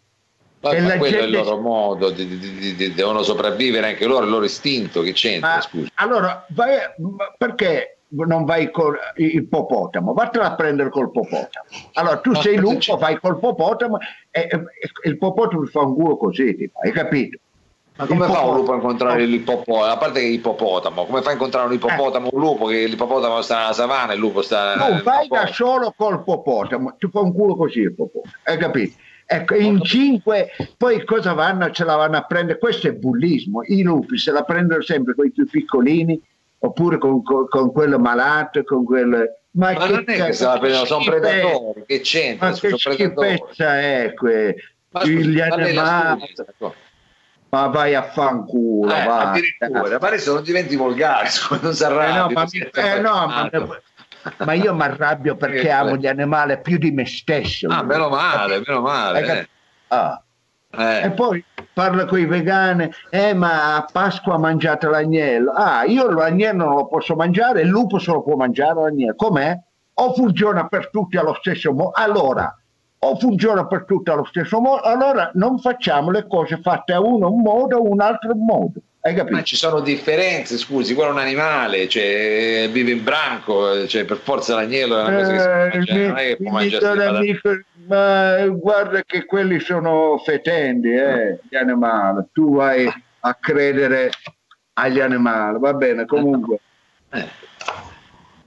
[0.60, 1.18] ma, ma quello gente...
[1.18, 5.12] è il loro modo, di, di, di, devono sopravvivere anche loro, il loro istinto, che
[5.12, 5.56] c'entra?
[5.56, 5.90] Ma, scusa.
[5.96, 6.78] Allora, vai,
[7.36, 10.14] perché non vai con il popotamo?
[10.14, 11.66] Vattene a prendere col popotamo.
[11.92, 13.98] Allora, tu sei lupo, vai col popotamo
[14.30, 14.48] e, e,
[15.02, 17.38] e il popotamo fa un culo così, tipo, hai capito?
[18.00, 19.84] Ma come fa un lupo a incontrare l'ippopotamo?
[19.84, 22.30] A parte che l'ippopotamo, come fa a incontrare un ippopotamo, eh.
[22.32, 24.74] un lupo che l'ippopotamo sta nella savana e il lupo sta...
[24.74, 28.96] No, vai da solo col popotamo, ti fa un culo così il popotamo, hai capito?
[29.26, 31.70] Ecco, in cinque, poi cosa vanno?
[31.70, 32.58] Ce la vanno a prendere?
[32.58, 33.62] Questo è bullismo.
[33.62, 36.20] I lupi se la prendono sempre con i più piccolini,
[36.58, 39.18] oppure con, con, con quello malato, con quello...
[39.52, 42.48] Ma, ma che non è che se la prendono, sono predatori, che c'entra?
[42.48, 44.56] Ma che schifezza è que...
[44.90, 46.24] Ma gli animali...
[47.50, 49.26] Ma vai a fanculo, eh, vai.
[49.26, 51.28] Addirittura, ma adesso non diventi volgare,
[51.60, 52.46] non si arrabbia.
[52.74, 53.80] Eh no, ma, eh, no, ma
[54.44, 57.68] ma io mi arrabbio perché amo gli animali più di me stesso.
[57.68, 59.20] Ah, meno male, meno male.
[59.20, 59.48] Eh.
[59.88, 60.22] Ah.
[60.72, 61.04] Eh.
[61.06, 65.52] E poi parla con i vegani, eh ma a Pasqua mangiate l'agnello.
[65.52, 69.14] Ah, io l'agnello non lo posso mangiare, il lupo se lo può mangiare l'agnello.
[69.16, 69.58] Com'è?
[69.94, 71.90] O funziona per tutti allo stesso modo?
[71.94, 72.54] Allora,
[73.02, 77.30] o funziona per tutti allo stesso modo, allora non facciamo le cose fatte a uno
[77.30, 78.80] un modo, a un altro modo.
[79.02, 79.36] Hai capito?
[79.36, 84.18] Ma ci sono differenze, scusi, quello è un animale, cioè, vive in branco, cioè, per
[84.18, 87.58] forza l'agnello è una cosa che si può mangiare, non è che può mangiare amico,
[87.86, 92.86] ma guarda che quelli sono fetendi, eh, gli animali, tu vai
[93.20, 94.10] a credere
[94.74, 96.60] agli animali, va bene, comunque.
[97.12, 97.28] Eh.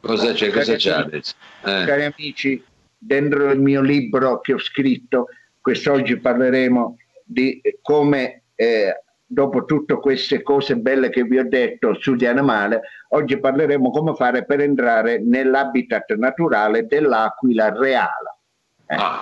[0.01, 1.33] Cosa c'è, cosa c'è adesso?
[1.63, 1.83] Eh.
[1.85, 2.63] Cari amici,
[3.05, 5.27] dentro il mio libro che ho scritto,
[5.59, 12.25] quest'oggi parleremo di come eh, dopo tutte queste cose belle che vi ho detto sugli
[12.25, 12.77] animali,
[13.09, 18.37] oggi parleremo come fare per entrare nell'habitat naturale dell'aquila reale.
[18.85, 18.95] Eh.
[18.95, 19.21] Ah,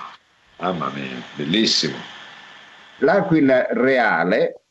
[0.60, 1.96] mamma mia, bellissimo.
[3.00, 4.62] L'aquila reale,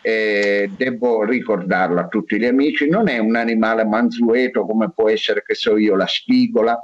[0.00, 5.42] eh, devo ricordarlo a tutti gli amici, non è un animale mansueto come può essere,
[5.42, 6.78] che so io, la spigola,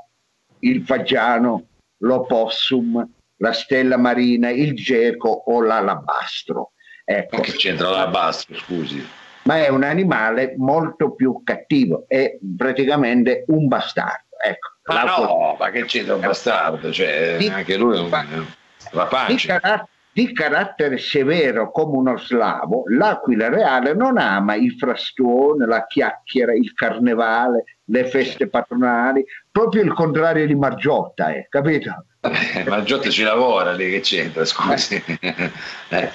[0.60, 1.66] il fagiano,
[1.98, 6.72] l'opossum, la stella marina, il geco o l'alabastro
[7.12, 7.38] Ecco.
[7.38, 9.04] Ma che c'entra la basta, scusi?
[9.42, 14.36] Ma è un animale molto più cattivo, è praticamente un bastardo.
[14.40, 16.92] Ecco, ma no, ma che c'entra un bastardo?
[16.92, 18.46] Cioè, di, anche lui è un
[18.92, 19.34] rapace.
[19.34, 25.86] Di, carat- di carattere severo come uno slavo, l'aquila reale non ama il frastone, la
[25.86, 32.04] chiacchiera, il carnevale, le feste patronali, proprio il contrario di Margiotta, eh, capito?
[32.20, 35.02] Eh, Margiotta ci lavora lì, che c'entra, scusi.
[35.20, 35.52] eh.
[35.88, 36.10] eh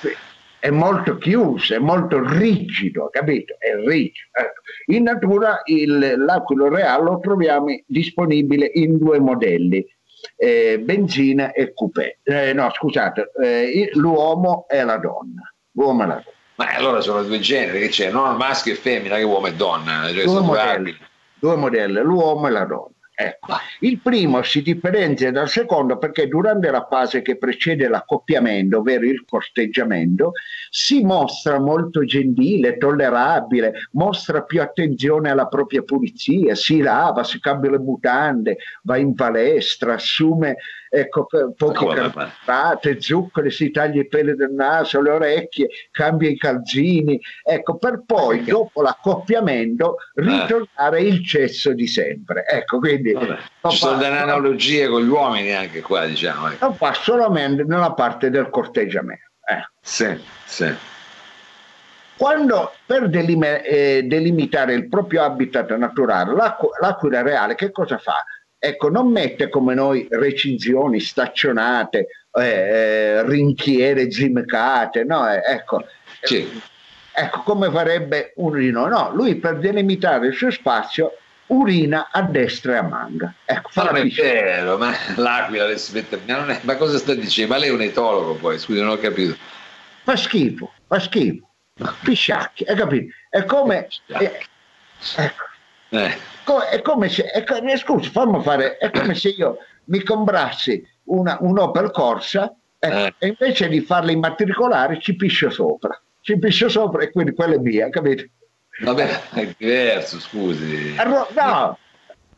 [0.66, 3.54] è molto chiuso, è molto rigido, capito?
[3.60, 4.30] È rigido.
[4.32, 4.62] Ecco.
[4.88, 9.86] In natura il, l'aquilo reale lo troviamo disponibile in due modelli,
[10.36, 12.18] eh, benzina e coupé.
[12.24, 15.54] Eh, no, scusate, eh, l'uomo e la donna.
[15.74, 16.36] L'uomo e la donna.
[16.56, 18.10] Ma allora sono due generi, che c'è?
[18.10, 20.08] No, maschio e femmina, che uomo e donna.
[20.12, 20.98] Cioè due, modelli,
[21.38, 22.95] due modelli, l'uomo e la donna.
[23.18, 23.54] Ecco.
[23.80, 29.24] Il primo si differenzia dal secondo perché durante la fase che precede l'accoppiamento, ovvero il
[29.26, 30.34] corteggiamento,
[30.70, 37.72] si mostra molto gentile, tollerabile, mostra più attenzione alla propria pulizia, si lava, si cambia
[37.72, 40.58] le mutande, va in palestra, assume
[41.00, 47.20] ecco, pochi carboidrati, zuccheri, si taglia i peli del naso, le orecchie, cambia i calzini,
[47.44, 52.46] ecco, per poi dopo l'accoppiamento ritornare il cesso di sempre.
[52.46, 53.38] Ecco, quindi Vabbè,
[53.70, 56.50] ci sono delle analogie con gli uomini anche qua, diciamo.
[56.50, 56.66] Ecco.
[56.66, 59.24] Non fa solamente nella parte del corteggiamento.
[59.48, 59.68] Eh.
[59.82, 60.74] Sì, sì.
[62.18, 66.34] Quando per delim- eh, delimitare il proprio habitat naturale,
[66.80, 68.24] l'aquila reale che cosa fa?
[68.66, 75.30] Ecco, non mette come noi recinzioni staccionate, eh, eh, rinchiere zimcate, no?
[75.32, 75.86] Eh, ecco,
[76.22, 76.62] sì.
[77.12, 78.88] ecco come farebbe un rino.
[78.88, 83.34] No, lui per delimitare il suo spazio urina a destra e a manga.
[83.46, 86.20] Ecco, ma non è vero, ma l'aquila adesso mette...
[86.26, 86.60] ma, è...
[86.62, 87.54] ma cosa sta dicendo?
[87.54, 89.36] Ma lei è un etologo poi, scusi, non ho capito.
[90.04, 91.50] Fa schifo, fa schifo.
[92.04, 93.14] Pisciacchi, hai capito?
[93.30, 93.88] È come...
[94.08, 94.40] È,
[95.18, 95.44] ecco.
[95.90, 96.34] Eh.
[96.70, 97.24] È come se...
[97.24, 98.78] È, eh, scusi, fammi fare...
[98.78, 103.14] È come se io mi comprassi una, un Opel Corsa ecco, eh.
[103.18, 106.00] e invece di farla immatricolare ci piscio sopra.
[106.22, 108.24] Ci piscio sopra e quindi quella è mia, capito?
[108.82, 110.96] Vabbè, è diverso, scusi.
[110.96, 111.78] No,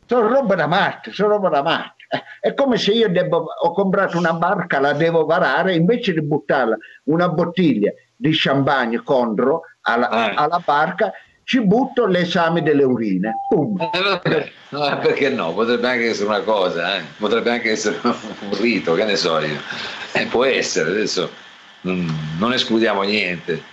[0.05, 2.05] sono roba da matti, sono roba da matti.
[2.39, 6.77] È come se io debbo, ho comprato una barca, la devo varare, invece di buttarla
[7.05, 10.33] una bottiglia di champagne contro alla, ah.
[10.35, 11.11] alla barca,
[11.47, 13.39] ci butto l'esame delle urine.
[13.49, 15.53] Eh, no, perché no?
[15.53, 17.03] Potrebbe anche essere una cosa, eh?
[17.17, 19.57] potrebbe anche essere un rito, che ne so io.
[20.11, 21.29] Eh, può essere, adesso
[21.81, 22.05] non,
[22.37, 23.63] non escludiamo niente.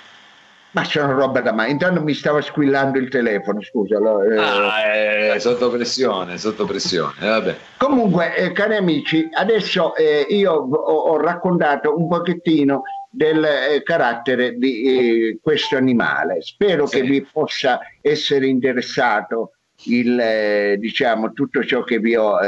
[0.70, 1.72] Ma sono roba da mai.
[1.72, 3.96] Intanto mi stava squillando il telefono, scusa.
[3.96, 4.38] Eh.
[4.38, 7.14] Ah, eh, sotto pressione, sotto pressione.
[7.18, 7.56] Vabbè.
[7.76, 12.82] Comunque, eh, cari amici, adesso eh, io ho, ho, raccontato un pochettino
[13.14, 16.42] del eh, carattere di eh, questo animale.
[16.42, 17.00] Spero sì.
[17.00, 19.53] che vi possa essere interessato
[19.85, 22.38] il, diciamo, tutto ciò che vi ho,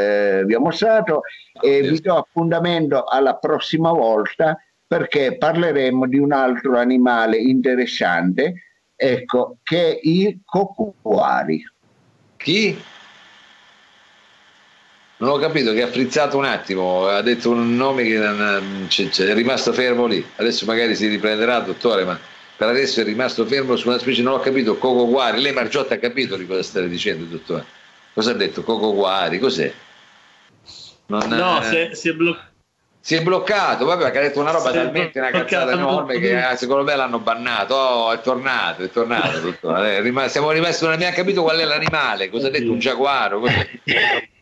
[0.45, 1.23] vi ho mostrato
[1.61, 8.63] e vi do appuntamento alla prossima volta perché parleremo di un altro animale interessante,
[8.95, 11.63] ecco, che è i cocuari.
[12.37, 12.79] Chi?
[15.19, 19.09] Non ho capito che ha frizzato un attimo, ha detto un nome che non, c-
[19.09, 20.25] c- è rimasto fermo lì.
[20.37, 22.19] Adesso magari si riprenderà, dottore, ma
[22.57, 25.41] per adesso è rimasto fermo su una specie, non ho capito, Coco Guari.
[25.41, 27.65] Lei Margiotta ha capito di cosa state dicendo, dottore?
[28.13, 28.63] Cosa ha detto?
[28.63, 29.73] Coco Guari, cos'è?
[31.07, 31.65] Non, no, eh...
[31.65, 32.55] si, è, si è bloccato
[33.07, 36.57] si è bloccato, vabbè, perché ha detto una roba talmente una cazzata enorme che eh,
[36.57, 37.77] secondo me l'hanno bannato.
[37.77, 39.41] Oh, è tornato, è tornato.
[39.41, 39.77] Tutto.
[39.77, 43.43] Eh, siamo rimasti, non abbiamo capito qual è l'animale, cosa ha detto un giaguaro.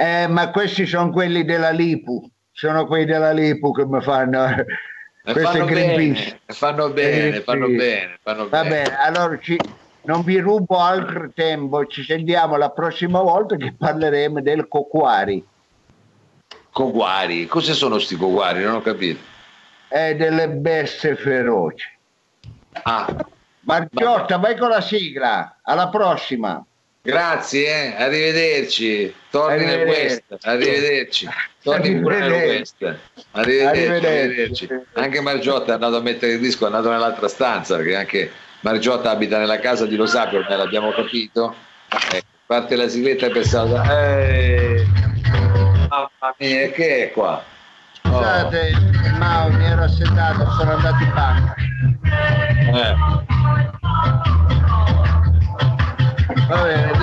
[0.00, 4.46] Eh, ma questi sono quelli della Lipu, sono quelli della Lipu che mi fanno...
[5.24, 9.58] E fanno bene, fanno bene, fanno bene, fanno Va bene, allora ci,
[10.02, 15.44] non vi rubo altro tempo, ci sentiamo la prossima volta che parleremo del coquari.
[16.70, 18.62] Coguari, cosa sono sti coguari?
[18.62, 19.18] Non ho capito.
[19.88, 21.88] È delle bestie feroci.
[22.84, 23.26] Ah.
[23.62, 25.58] Marchiotta, vai con la sigla.
[25.62, 26.64] Alla prossima.
[27.08, 28.02] Grazie, eh.
[28.02, 29.14] arrivederci.
[29.30, 30.24] Torni nel West.
[30.42, 31.26] Arrivederci.
[31.62, 32.96] Torni pure nel West.
[33.30, 34.68] Arrivederci.
[34.92, 39.08] Anche Margiotta è andato a mettere il disco, è andato nell'altra stanza, perché anche Margiotta
[39.08, 41.54] abita nella casa di Lo Sapio, ormai l'abbiamo capito.
[42.12, 44.84] Eh, parte la sigletta e pensavo, eh,
[45.88, 47.42] Mamma mia, che è qua?
[48.02, 49.16] Scusate, oh.
[49.16, 51.54] Mao, mi ero assetato, sono andato in banca.
[52.74, 52.96] Eh.
[56.48, 56.97] Va bene,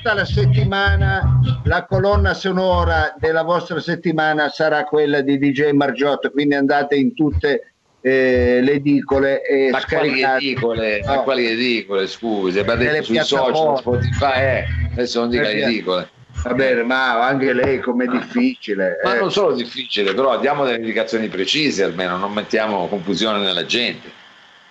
[0.00, 6.54] tutta la settimana la colonna sonora della vostra settimana sarà quella di DJ Margiotto, quindi
[6.54, 11.14] andate in tutte eh, le edicole e ma quali edicole, no.
[11.14, 12.06] ma quali edicole?
[12.06, 16.08] Scusi ma detto sui social Spotify eh, adesso non dica edicole.
[16.44, 19.18] Va bene ma anche lei com'è difficile ma eh.
[19.18, 24.19] non solo difficile però diamo delle indicazioni precise almeno non mettiamo confusione nella gente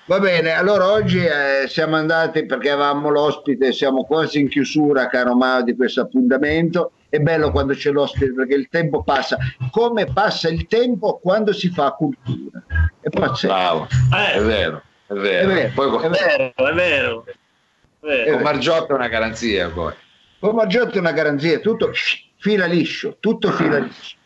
[0.09, 5.35] Va bene, allora oggi eh, siamo andati perché avevamo l'ospite, siamo quasi in chiusura, caro
[5.35, 6.93] Mao, di questo appuntamento.
[7.09, 9.37] È bello quando c'è l'ospite perché il tempo passa.
[9.69, 12.63] Come passa il tempo quando si fa cultura?
[12.99, 13.53] È pazzesco.
[13.53, 14.33] Bravo, eh.
[14.33, 15.49] è vero, è vero.
[15.51, 17.25] È vero, poi, è, vero è vero.
[17.27, 18.31] È vero.
[18.33, 19.93] Con Margiotta è una garanzia poi.
[20.39, 21.91] Con Margiotta è una garanzia, tutto
[22.39, 24.17] fila liscio, tutto fila liscio.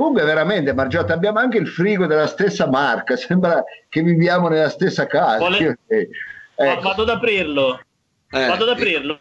[0.00, 5.06] Comunque veramente Margiotta abbiamo anche il frigo della stessa marca, sembra che viviamo nella stessa
[5.06, 5.36] casa.
[5.36, 5.78] Vole...
[5.86, 6.80] Ecco.
[6.80, 7.78] Vado ad aprirlo.
[8.30, 9.18] Eh, Vado ad aprirlo.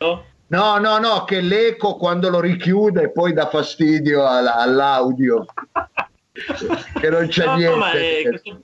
[0.48, 5.48] No, no, no, che l'eco quando lo richiude poi dà fastidio all'audio.
[6.32, 7.78] che non c'è no, niente.
[7.78, 8.24] Ma è...
[8.24, 8.64] Questo...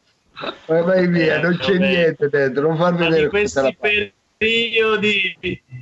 [0.86, 1.86] vai via, eh, non c'è vabbè.
[1.86, 3.78] niente dentro, non far vedere di questi
[4.38, 5.38] periodi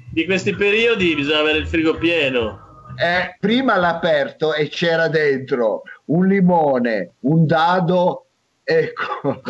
[0.09, 2.59] di questi periodi bisogna avere il frigo pieno.
[2.95, 8.27] Eh, prima l'ha aperto e c'era dentro un limone, un dado,
[8.63, 9.41] ecco.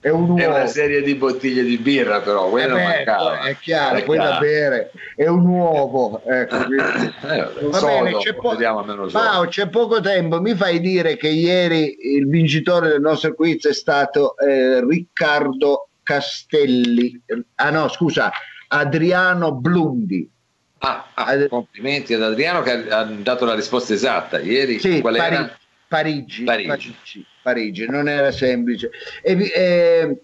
[0.00, 3.40] È, un è una serie di bottiglie di birra, però quella eh mancava.
[3.40, 4.90] È chiaro, è da bere.
[5.16, 6.22] È un uovo.
[6.24, 6.56] Ecco,
[7.28, 8.56] eh, Va bene, c'è, po-
[9.12, 10.40] Mao, c'è poco tempo.
[10.40, 17.20] Mi fai dire che ieri il vincitore del nostro quiz è stato eh, Riccardo Castelli.
[17.56, 18.30] Ah no, scusa,
[18.68, 20.30] Adriano Blundi.
[20.78, 24.38] Ah, ah, complimenti ad Adriano che ha, dato la risposta esatta.
[24.38, 25.56] Ieri sì, qual era?
[25.88, 26.68] Parigi, Parigi.
[26.68, 28.90] Parigi, Parigi, non era semplice.
[29.22, 30.20] E, eh,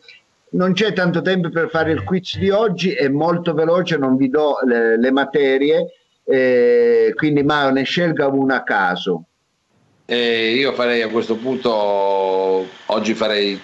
[0.50, 4.28] non c'è tanto tempo per fare il quiz di oggi, è molto veloce, non vi
[4.28, 5.86] do le, le materie,
[6.24, 9.24] eh, quindi Mario ne scelga una a caso.
[10.06, 13.58] Eh, io farei a questo punto, oggi farei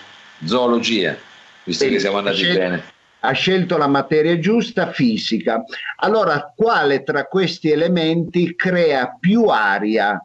[0.45, 1.17] zoologia,
[1.65, 2.83] visto che siamo andati scel- bene.
[3.23, 5.63] Ha scelto la materia giusta, fisica.
[5.97, 10.19] Allora, quale tra questi elementi crea più aria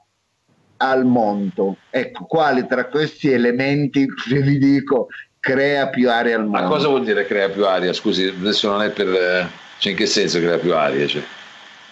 [0.78, 1.78] al mondo?
[1.90, 5.08] Ecco, quale tra questi elementi, se vi dico,
[5.40, 6.60] crea più aria al mondo?
[6.62, 7.92] Ma cosa vuol dire crea più aria?
[7.92, 9.08] Scusi, adesso non è per...
[9.08, 11.06] Eh, cioè in che senso crea più aria?
[11.06, 11.22] Cioè,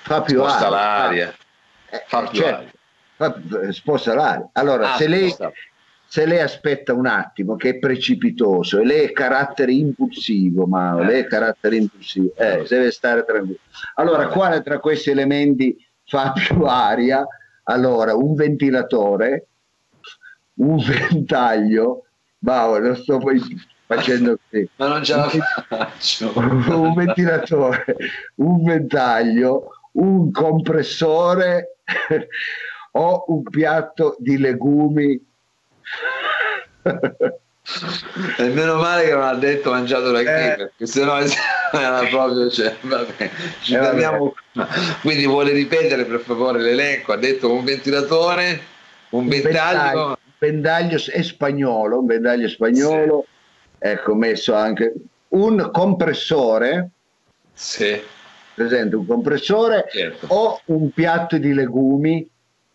[0.03, 0.69] fa più sposta aria.
[0.69, 1.35] l'aria.
[1.89, 2.55] Eh, fa più certo.
[2.55, 2.71] aria.
[3.15, 4.49] Fa- sposta l'aria.
[4.53, 5.51] Allora, Ah, se lei sposta.
[6.13, 11.05] Se lei aspetta un attimo che è precipitoso e lei è carattere impulsivo, ma Eh.
[11.05, 12.65] lei è carattere impulsivo, eh, Eh.
[12.69, 13.57] deve stare tranquillo.
[13.95, 17.25] Allora, quale tra questi elementi fa più aria?
[17.63, 19.47] Allora, un ventilatore,
[20.57, 20.77] un
[21.25, 22.05] ventaglio,
[22.41, 23.41] ma lo sto poi
[23.87, 24.69] facendo così.
[24.77, 25.27] Ma non ce la
[25.67, 26.31] faccio.
[26.37, 27.85] un ventilatore,
[28.35, 31.77] un ventaglio, un compressore
[32.91, 35.31] o un piatto di legumi.
[38.37, 40.55] E meno male che non ha detto mangiato da chi, Eh.
[40.57, 41.17] perché sennò
[41.71, 43.29] era proprio, cioè, vabbè,
[43.61, 44.35] ci Eh, fermiamo.
[45.01, 48.61] Quindi vuole ripetere per favore l'elenco, ha detto un ventilatore,
[49.09, 53.25] un ventaglio, un ventaglio è spagnolo, un ventaglio spagnolo,
[53.79, 54.93] ecco messo anche
[55.29, 56.89] un compressore,
[57.53, 57.99] sì,
[58.53, 62.29] presente un compressore certo, o un piatto di legumi.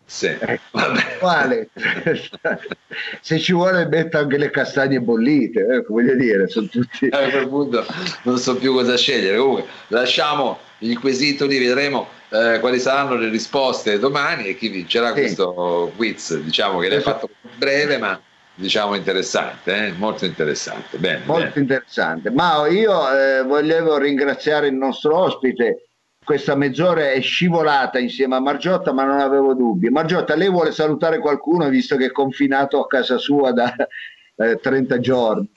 [0.09, 0.35] Sì,
[0.71, 1.17] vabbè.
[1.19, 1.69] quale?
[3.21, 7.07] Se ci vuole metto anche le castagne bollite, ecco, voglio dire, sono tutti...
[7.11, 7.85] A quel punto
[8.23, 9.37] non so più cosa scegliere.
[9.37, 15.07] Comunque, lasciamo il quesito lì, vedremo eh, quali saranno le risposte domani e chi vincerà
[15.13, 15.21] Sì.
[15.21, 16.37] questo quiz.
[16.39, 17.27] Diciamo che l'hai Esatto.
[17.27, 18.19] fatto breve, ma
[18.55, 19.91] diciamo interessante, eh?
[19.91, 20.97] molto interessante.
[20.97, 21.59] Bene, Molto bene.
[21.61, 22.31] interessante.
[22.31, 25.88] Ma io eh, volevo ringraziare il nostro ospite.
[26.29, 29.89] Questa mezz'ora è scivolata insieme a Margiotta, ma non avevo dubbi.
[29.89, 33.73] Margiotta, lei vuole salutare qualcuno visto che è confinato a casa sua da
[34.37, 35.49] eh, 30 giorni?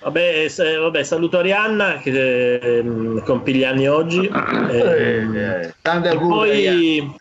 [0.00, 4.26] Vabbè, se- vabbè, saluto Arianna che ehm, compie gli anni oggi.
[4.26, 6.28] ehm, Eh, tanti e auguri.
[6.30, 7.14] Poi,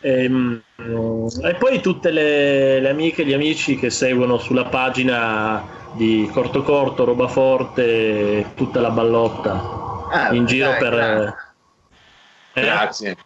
[0.00, 0.62] ehm,
[1.42, 6.62] e poi tutte le, le amiche e gli amici che seguono sulla pagina di Corto
[6.62, 10.90] Corto, Roba Forte, tutta la ballotta Ah, in giro dai, per...
[10.94, 11.34] grazie.
[12.54, 12.60] eh?
[12.62, 13.16] Grazie.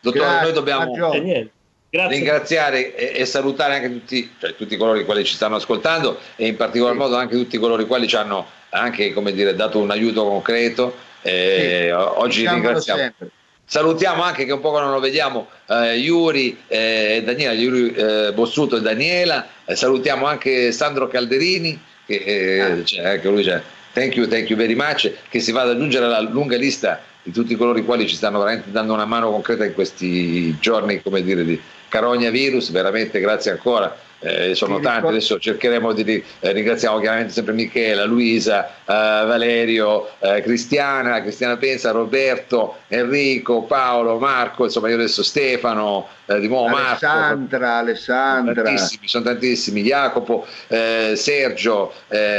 [0.00, 1.12] Dottore, Grazie, noi dobbiamo.
[1.14, 1.50] E.
[1.88, 2.16] Grazie.
[2.16, 6.46] ringraziare e, e salutare anche tutti, cioè, tutti coloro i quali ci stanno ascoltando e
[6.46, 6.98] in particolar Sì.
[6.98, 10.94] modo anche tutti coloro i quali ci hanno anche come dire, dato un aiuto concreto.
[11.22, 13.00] E Sì, oggi Diciamolo ringraziamo.
[13.00, 13.30] sempre.
[13.68, 18.76] Salutiamo anche che un po' non lo vediamo eh, Yuri e Daniela, Yuri eh, Bossuto
[18.76, 22.82] e Daniela, Eh, salutiamo anche Sandro Calderini che eh, Ah.
[22.82, 23.60] c'è, anche lui c'è.
[23.96, 27.32] Thank you, thank you very much, che si va ad aggiungere alla lunga lista di
[27.32, 31.22] tutti coloro i quali ci stanno veramente dando una mano concreta in questi giorni, come
[31.22, 33.96] dire, di carogna virus, veramente grazie ancora.
[34.26, 40.42] Eh, sono tanti, adesso cercheremo di eh, ringraziamo chiaramente sempre Michela, Luisa, eh, Valerio, eh,
[40.42, 47.06] Cristiana, Cristiana Pensa, Roberto, Enrico, Paolo, Marco, insomma io adesso Stefano, eh, di nuovo Marco,
[47.06, 48.62] Alessandra, Alessandra.
[48.62, 51.92] tantissimi, sono tantissimi, Jacopo, eh, Sergio,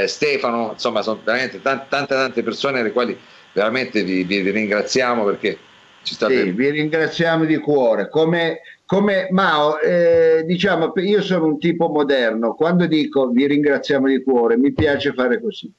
[0.05, 3.17] Stefano, insomma sono veramente tante tante, tante persone alle quali
[3.53, 5.57] veramente vi, vi ringraziamo perché
[6.03, 6.43] ci state...
[6.43, 8.09] Sì, vi ringraziamo di cuore.
[8.09, 12.55] Come, come Mao, eh, diciamo, io sono un tipo moderno.
[12.55, 15.69] Quando dico vi ringraziamo di cuore, mi piace fare così.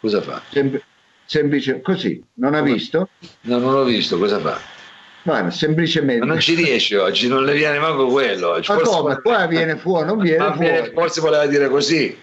[0.00, 0.42] Cosa fa?
[0.50, 0.82] Sem-
[1.24, 2.22] semplice, così.
[2.34, 2.72] Non ha Come?
[2.72, 3.08] visto?
[3.42, 4.58] No, non l'ho visto, cosa fa?
[5.22, 6.26] Guarda, semplicemente.
[6.26, 8.50] Ma non ci riesce oggi, non le viene manco quello.
[8.50, 8.70] oggi.
[8.72, 9.20] Ma Forse- come?
[9.22, 10.90] Qua viene fuori, non viene- fuori.
[10.92, 12.18] forse voleva dire così.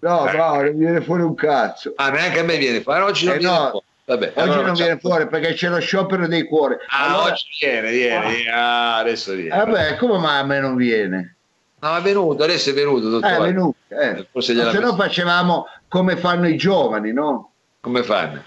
[0.00, 0.36] No, Eh.
[0.36, 1.92] no, non viene fuori un cazzo.
[1.96, 3.00] Ah, neanche a me viene fuori.
[3.00, 3.68] Oggi non Eh, viene no.
[3.70, 3.86] fuori.
[4.08, 6.76] Vabbè, Oggi allora non facciamo- viene fuori perché c'è lo sciopero dei cuori.
[6.88, 8.50] Ah, Allora- oggi viene, viene, viene.
[8.50, 9.54] Ah, adesso viene.
[9.54, 11.36] Eh, Vabbè, come mai a me non viene?
[11.80, 13.34] No, è venuto, adesso è venuto, Eh, dottore.
[13.36, 13.76] è venuto.
[13.88, 14.26] Eh.
[14.32, 17.52] Forse gliela Se no facevamo come fanno i giovani, no?
[17.80, 18.42] Come fanno?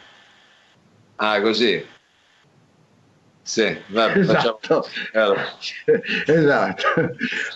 [1.17, 1.85] Ah, così.
[3.43, 4.87] Sì, vabbè, facciamo- Esatto.
[5.13, 5.43] Allora,
[6.25, 6.83] esatto.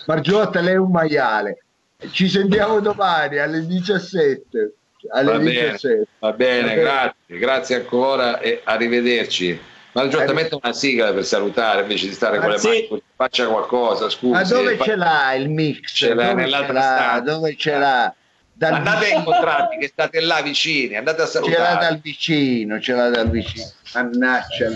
[0.06, 1.64] Margiotta, lei è un maiale.
[2.10, 4.74] Ci sentiamo domani alle 17.
[5.10, 6.06] Alle va bene, 17.
[6.18, 6.80] va bene, Va bene.
[6.80, 9.60] grazie, grazie ancora e arrivederci.
[9.92, 12.68] Ma metta una sigla per salutare invece di stare con Ah, le sì.
[12.68, 14.32] mani, faccia qualcosa, scusi.
[14.32, 15.90] Ma dove ce l'ha il mix?
[15.94, 16.96] Ce l'ha Dove nell'altra ce l'ha?
[16.96, 17.20] stanza.
[17.32, 18.14] Dove ce l'ha?
[18.52, 19.16] Dal andate vicino.
[19.16, 21.56] a incontrarvi che state là vicini, andate a salutare.
[21.56, 23.64] Ce l'ha dal vicino, ce l'ha dal vicino.
[23.94, 24.66] Mannaccia.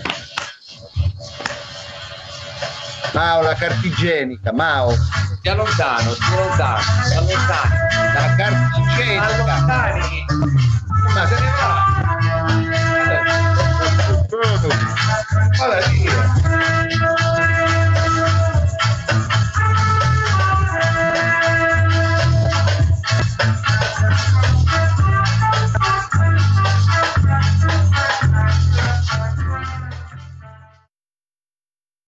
[3.12, 4.92] Mao, la cartigenica, Mao.
[5.38, 7.74] Stia lontano, stia lontano, stia lontano.
[8.14, 9.44] La cartigenica.
[11.14, 11.72] Ma se ne va.
[13.00, 13.18] Vabbè,
[14.28, 14.68] vabbè,
[15.58, 16.49] vabbè.